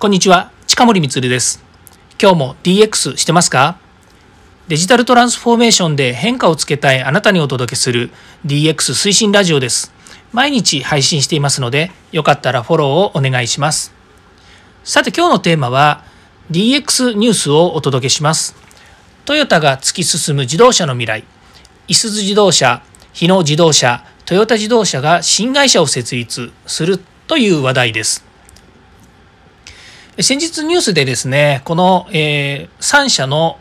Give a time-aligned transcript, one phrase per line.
[0.00, 1.60] こんにちは、近森光です。
[2.22, 3.80] 今日も DX してますか？
[4.68, 8.12] デジタルトランスフォーメーションで変化をつけたいあなたにお届けする
[8.46, 9.92] DX 推進ラジオです。
[10.32, 13.92] 毎日配信していますので、よかったらフォローをお願いします。
[14.84, 16.04] さて今日のテーマは
[16.52, 18.54] DX ニュースをお届けします。
[19.24, 21.24] トヨタが突き進む自動車の未来、
[21.88, 28.27] いすゞ自動車、日野自動車、トヨタ自動車が新会社を設立するという話題です。
[30.20, 33.56] 先日ニュースでですね、この、えー、3社の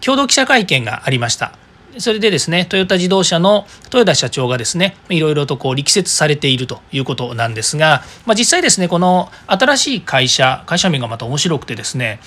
[0.00, 1.52] 共同記者会見がありました。
[1.98, 12.18] それでですね、トヨタ自動車の豊田社長がですね、いろいろとこう力説されているということなんですが、まあ、実際ですね、この新しい会社、会社名がまた面白くてですね、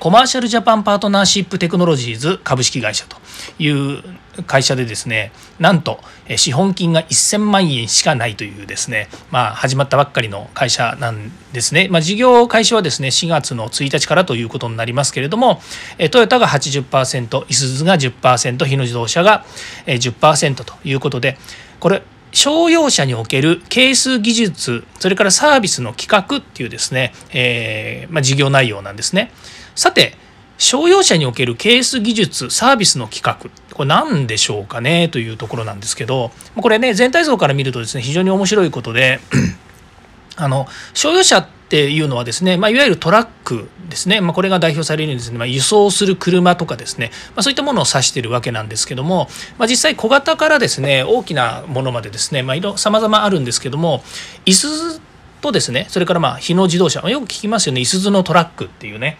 [0.00, 3.18] コマーシャルジャパンパートナーシップテクノロジーズ株式会社と
[3.58, 4.02] いう
[4.46, 6.00] 会社でですねなんと
[6.36, 15.60] 資本金が1000万円しかないというですね、まあ、始まったばっかりの会社なんですね、まあ、事業開始はですね4月の1日からということになりますけれども
[16.10, 19.44] トヨタが80%いすゞが10%日野自動車が
[19.86, 21.36] 10%ということで
[21.80, 22.02] これ
[22.32, 29.32] 商用車における係数技術それからサービスの企画っていうですね、えーまあ、事業内容なんですね。
[29.74, 30.14] さて
[30.58, 33.50] 商用車におけるケース技術サービスの企画。
[33.74, 35.08] これ何でしょうかね？
[35.08, 36.32] というところなんですけど。
[36.56, 39.20] これね全体像から見るとですね非常に面白いことで
[40.36, 54.02] あの商用車っていうのはですね、まあ、いわゆるトラックですね、まあ、これが代表されるようにですね、まあ、輸送する車とかですね、まあ、そういったものを指しているわけなんですけども、まあ、実際小型からですね大きなものまでですね、まあ、さまざまあるんですけども
[54.46, 55.00] いすゞ
[55.42, 57.06] とですねそれからまあ日野自動車。
[57.08, 59.18] よく聞きますよねいすゞのトラックっていうね。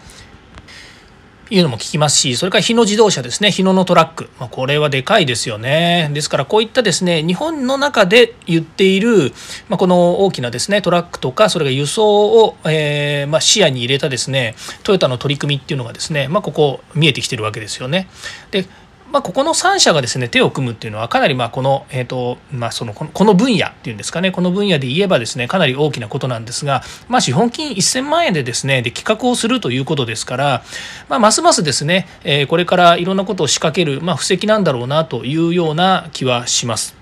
[1.51, 3.51] いうのも聞きますしそれから日野自動車ですね。
[3.51, 6.09] 日野のトラック、まあ、これはでかいですよね。
[6.13, 9.33] ですからこういったですね日本の中で言っている、
[9.67, 18.07] まあ、この大きなですねトラックとかそれが輸送を、えー、まあ、視野に入れたですねトヨタの取り組みっていうのがですね、まここ見えてきてるわけですよね。
[18.51, 18.65] で
[19.11, 30.63] まあ、ここの3社がですね手を組むっていうのはかなりまあこの,、えーとまあ、そのこの分野っていうんですかねこの分野で言えばですねかなり大きなことなんですが、まあ、資本金1000万円でですねで企画をするということですから、
[31.07, 36.95] まあ、ますますですね、えー、これからいろんなことを仕掛ける、まあ、布石なんだろうなというような気はします。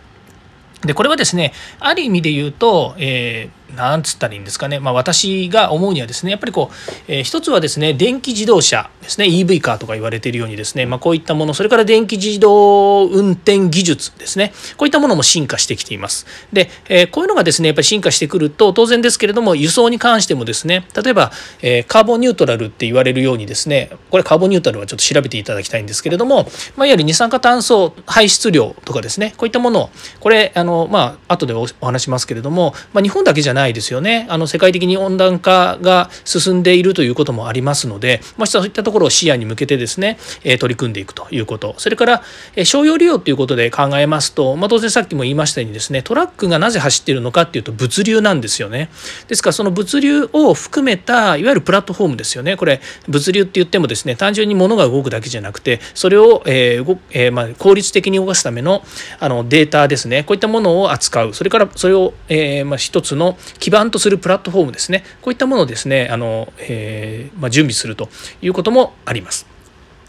[0.84, 9.26] でこれはですねある意味で言うと、えーなんつったらいいんですかね、まあ、私が思うにはですねやっぱりこう、えー、一つはですね電気自動車ですね。
[9.26, 14.54] EV カーとか言われているようにですね、まあ、こういったものそれから電気自動運転技術ですね。
[14.78, 16.26] こういったものも進化してきています。
[16.52, 26.44] で、えー、こういうのがですねやっぱり進化してくると当然ですけれども輸送に関してもですね例えば、えー、カーボンニュートラルって言われるようにですねこれカーボンニュートラルはちょっと調べていただきたいんですけれども、
[26.76, 29.90] まあ、いわゆる二酸化炭素排出量とかですねこういったものを
[30.20, 34.28] これあのまあ後でお話しますけれども、まあ、日本だけじゃないですよね。
[34.30, 41.76] あの世界的に温暖化が進んでいるということもありますので、まあ、そういったところを視野に向けてですね、え取り組んでいくということ。
[41.78, 42.24] それから、
[42.56, 48.90] え商用利用ということで考えますと、まあ、当然さっきも言いましたようにですねトラックがなぜ走っているのかっていうと物流なんですよね。
[49.28, 52.56] ですからその物流を含めたいわゆるプラットフォームですよね。
[52.58, 58.84] これ物流って言ってもですね単純に物が動くだけじゃなくてそれを、えーえー、まあ、効率的に動かすための
[59.20, 60.24] あのデータですね。
[60.24, 61.34] こういったものを扱う。
[61.34, 68.10] それからそれを、えーまあ、一つの基盤とするプラットフォームですねこういったものをですねあの、えー、まあ、準備すると
[68.42, 69.58] いうこともあります。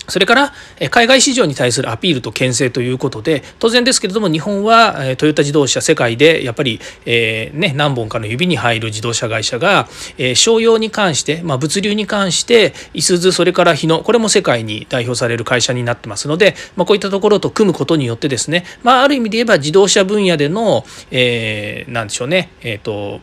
[0.09, 0.53] それから
[0.91, 23.21] 海外市場に対するアピールと牽制ということで当然ですけれども日本はトヨタ自動車世界でやっぱり、えー、ね、何本かの指に入る自動車会社が、えー、商用に関して、まあ、物流に関していすゞそれから日野これも世界に代表される会社になってますので、まあ、こういったところと組むことによってですね、まあ、ある意味で言えば自動車分野での、えー、でしょうね、えーと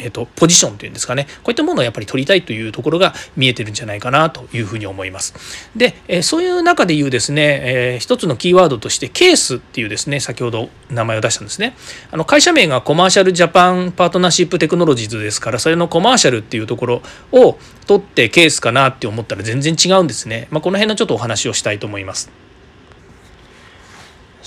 [0.00, 5.34] えーと、ポジションというんですかねこういったものをやっぱり取りたいというところが見えてるんじゃないかなというふうに思います。
[5.76, 11.76] で、えー、そういう中で言うですね、えー、一つのキーワードとしてケースっていうですね先ほど名前を出したんですね。
[12.10, 17.02] あの会社名がコマーシャルジャパンパートナーシップテクノロジーズですからそれのコマーシャルっていうところ
[17.32, 20.48] を取ってケースかなって思ったら全然違うんですね。
[20.50, 22.30] まあ、この辺のちょっとお話をしたいと思います。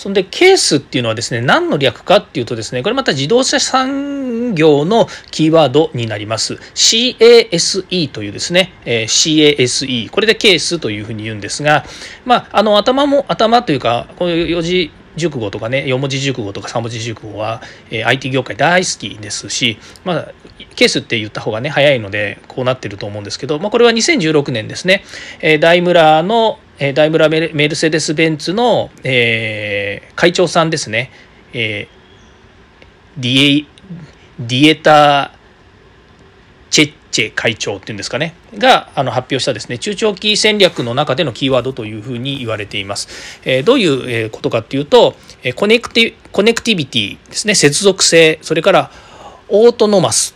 [0.03, 6.55] そんでケースっていうのはですね何の略かっていうとですねこれまた自動車産業のキーワードになります。
[6.75, 11.85] CASE というですね、え、CASE これでケースというふうに言うんですが
[12.25, 17.61] まああの頭も頭というかこういう四字熟語とかね4文字熟語とか3文字熟語は、
[17.91, 20.31] え、IT 業界大好きですし、まあ、
[20.75, 25.03] ケースって言った方がね早いのでこうなってると思うんですけど、まあ、これは2016年ですね、
[25.41, 26.59] えー、ダイムラーの
[26.95, 31.11] ダイムラーメルセデス・ベンツの、え、会長さんですね、
[31.53, 31.87] え、
[33.17, 33.65] ディエ
[34.39, 35.31] ディエタ・
[36.71, 43.39] チェチェ会長っていうんですかねがあの発表したですね中長期戦略の中でのキーワードというふうに言われています。
[43.45, 45.15] えー、どういうことかっていうと
[45.55, 48.91] コネクティ connectivity ですね接続性それから
[49.47, 50.35] autonomous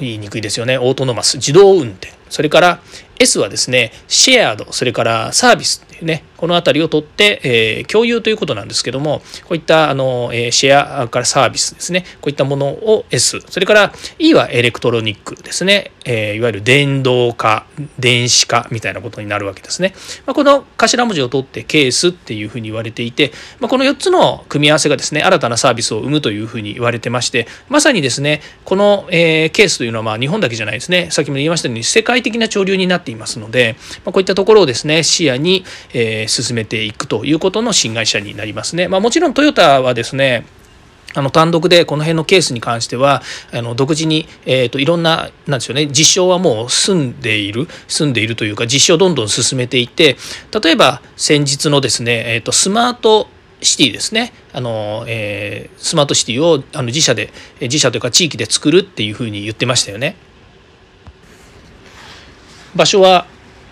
[0.00, 2.80] 言いにくいですよね autonomous 自動運転それから
[3.18, 17.66] S はですね shared それからサービスていうねこの辺りを取って、えー、共有ということなんですけどもこういったあの、えー、シェアからサービスですねこういったものを S それから E はエレクトロニックですね、えー、いわゆる電動化
[17.98, 19.94] 電子化みたいなことになるわけですね、
[20.26, 31.10] まあ、この頭文字を取ってケースっていうふうに言われていて、まあ、この4つの組み合わせがですね新たなサービスを生むというふうに言われてましてまさにですねこの、えー、ケースというのはまあ日本だけじゃないですね。
[31.10, 35.64] さっきも言いましたように世界的な潮流になっていますので、まあ、こういったところをですね視野に、
[35.94, 38.88] えー、進めていくということの新会社になりますね。
[38.88, 40.44] まあ、もちろんトヨタはですね
[41.14, 50.16] あの単独でこの辺のケースに関してはあの独自に、えーと、いろんななんでしょうね実証はもう済んでいる済んでいるというか実証をどんどん進めていて
[50.62, 53.28] 例えば先日のですね、えーと、スマート
[53.62, 57.30] シティですねあの、えー、スマートシティをあの自社で
[57.60, 60.16] 自社というか地域で作るっていうふうに言ってましたよね。
[62.74, 63.26] 場所は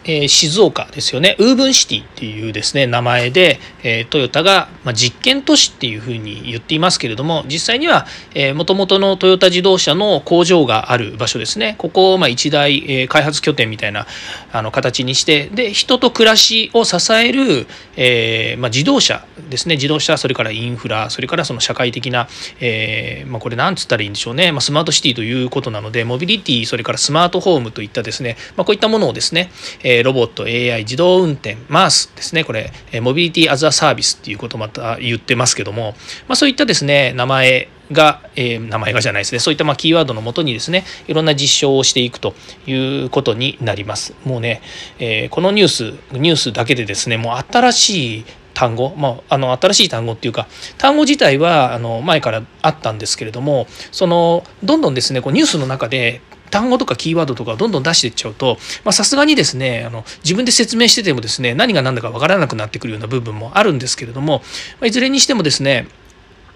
[0.04, 1.36] えー、静岡ですよね。
[1.38, 8.06] ウーブンシティっていうですね名前で、えー、トヨタが、まあ、実験都市っていうふうに言っていますけれども実際には
[8.54, 11.76] もともとのトヨタ自動車の工場がある場所ですね。
[11.78, 14.06] ここをまあ一大、えー、開発拠点みたいな
[14.52, 17.66] あの形にしてで人と暮らしを支える、
[17.96, 19.76] えーまあ、自動車ですね。
[19.76, 22.28] 自動車それからインフラそれからその社会的な、
[22.60, 29.50] えーまあ、これ何つったらいいんでしょうね、まあ、スマートシティということなのでモビリティそれからスマートホームといったですね、まあ、こういったものをですね、
[29.82, 32.44] ええロボット AI 自動運転 MARS ですね。
[32.44, 35.94] これモビリティアザサービスっていうことまた言ってますけども、
[36.28, 39.38] まあ、そういったですね名前が、えー、名前がじゃないですね。
[39.38, 42.34] そういったまあキーワードのもとにですねいろんな実証をしていくと
[42.66, 42.74] い
[43.04, 44.14] うことになります。
[44.24, 44.62] もうね、
[44.98, 48.24] えー、このニュースニュースだけでですねもう新しい
[48.54, 50.46] 単語、まあ、あの新しい単語っていうか
[50.78, 56.20] 単語自体はあの前からあったんですけれどもそのどんどんですねこうニュースの中で
[56.52, 58.58] 単語とかキーワードとかをどんどん出していっちゃうと
[58.92, 64.42] さすがにですねあの自分で説明しててもですね何が何だか分からなくなってくるような部分もあるんですけれども、
[64.78, 65.88] ま、いずれにしてもですね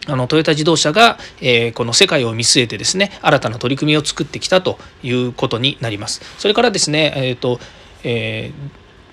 [0.07, 6.21] あのトヨタ自動車が、えー、この世界を見据えてですね新たな取り組みを作ってきたということになります。
[6.39, 7.59] それからですね、えーと
[8.05, 8.53] え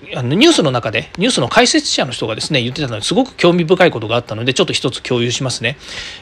[0.02, 5.76] ー、あのニュースの中でニュースの解説者の人がですね言ってたのですごく興味深いことがあったのでちょっと一つ共有しますね。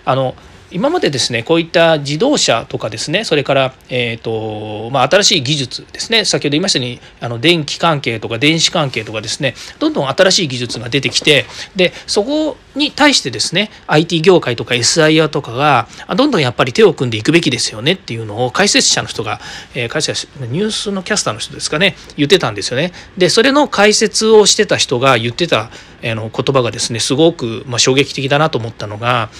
[0.04, 0.34] あの
[0.72, 11.46] 今までですねこういった自動車とかですねそれから、えーとまあ、新しい技術ですね先ほど言いましたようにあの電気関係とか電子関係とかですねどんどん新しい技術が出てきて
[11.76, 19.40] でそこに対してですね IT 業界とか SIR とかがどんどんやっぱり手を組んでいくべきですよねっていうのを解説者の人が、
[19.74, 22.92] えー、解説者ニュースのキャスターの人ですかね言ってたんですよね。
[23.16, 25.70] でそれの解説をしてた人が言ってた、
[26.02, 29.30] えー、の言葉がですねすごく、まあ、衝撃的だなと思ったのが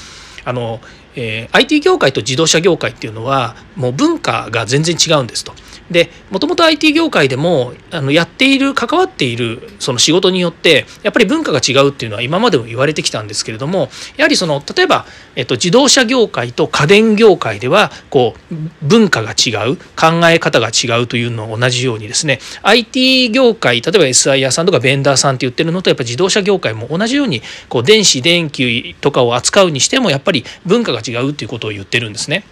[0.45, 0.81] あの
[1.15, 5.53] えー、IT 業界と自動車業界っていうのはもう文化が全然違うんですと。
[5.91, 15.07] でもともと IT 業界でもあのやっている関わっているその仕事によってやっぱり文化が違うっていうのは今までも言われてきたんですけれどもやはりその例えば、
[15.37, 32.45] えっと、自動車業界と家電業界ではこう文化が違う考え方が違うというのを同じようにですね IT 業界例えば SIR さんとかベンダーさんって言ってるのとやっぱ自動車業界も同じようにこう電子電気とかを扱うにしてもやっぱり文化が違うっていうことを言ってるんですね。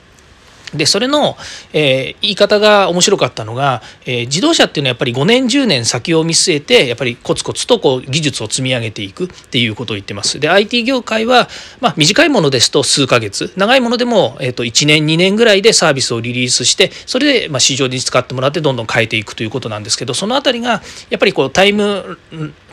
[0.75, 1.37] でそれの、
[1.73, 10.39] えー、言い方が面白かったのが、えー、自動車っていうのはやっぱり5年10年先を見据えてやっぱりコツコツとこう技術を積み上げていくっていうことを言ってます。
[10.41, 11.49] で IT 業界は、
[11.81, 22.19] まあ、短いものですと数ヶ月長いものでも、えー、と1年2年ぐらいでサービスをリリースしてそれで、まあ、市場に使ってもらってどんどん変えていくということなんですけどその辺りがやっぱりこうタイム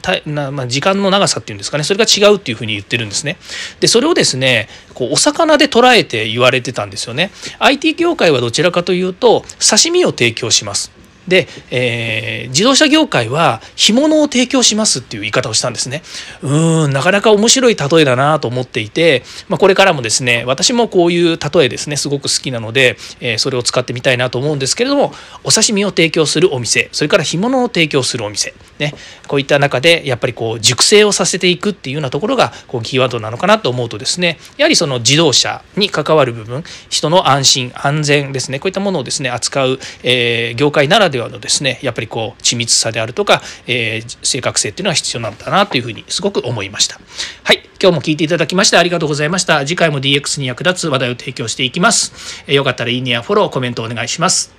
[0.02, 3.38] たなまあ、時間の長さっていうんですかねそれが違うっていうふうに言ってるんですね。
[3.80, 7.32] でそれをですねこうお魚で捉えて言われてたんですよね。
[7.60, 10.92] IT 業界はどちらかというと刺身を提供します。
[11.28, 16.04] で、えー、自動車業界は干物を提供しますっていう言い方をしたんですね。
[16.42, 28.94] うんなかなか面白い例えだなと思っていて、まあ、これからもですね私もこういう例えですねすごく好きなので、えー、それを使ってみたいなと思うんですけれどもお刺身を提供するお店それから干物を提供するお店、ね、
[29.28, 47.00] こういった中でやっぱりこう熟成をさせていくっていうようなところがこうキーワードなのかなと思うとですねやはりその自動車に関わる部分人の安心安全ですねこういったものをですね扱う、えー、業界ならではではのですねやっぱりこう緻密さであるとか、えー、正確性っていうのは必要なんだなというふうにすごく思いました。
[47.44, 49.66] はい今日も聞いていただきましてありがとうございました。
[49.66, 54.57] 次回も DX に役立つ話題を提供していきます、えー、よかったらいいねやフォローコメントお願いします。